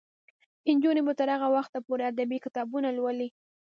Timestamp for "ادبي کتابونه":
2.11-2.87